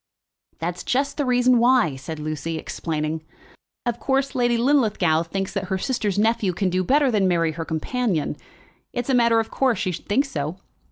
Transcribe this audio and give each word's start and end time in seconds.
"That's 0.57 0.83
just 0.83 1.17
the 1.17 1.27
reason 1.27 1.59
why," 1.59 1.95
said 1.95 2.17
Lucy, 2.17 2.57
explaining. 2.57 3.21
"Of 3.85 3.99
course, 3.99 4.33
Lady 4.33 4.57
Linlithgow 4.57 5.21
thinks 5.21 5.53
that 5.53 5.65
her 5.65 5.77
sister's 5.77 6.17
nephew 6.17 6.53
can 6.53 6.71
do 6.71 6.83
better 6.83 7.11
than 7.11 7.27
marry 7.27 7.51
her 7.51 7.65
companion. 7.65 8.35
It's 8.93 9.11
a 9.11 9.13
matter 9.13 9.39
of 9.39 9.51
course 9.51 9.77
she 9.77 9.91
should 9.91 10.07
think 10.07 10.25
so. 10.25 10.57